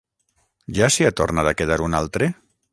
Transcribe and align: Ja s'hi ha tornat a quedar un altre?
Ja 0.77 0.89
s'hi 0.95 1.07
ha 1.09 1.13
tornat 1.21 1.51
a 1.51 1.55
quedar 1.63 1.81
un 1.89 2.01
altre? 2.03 2.35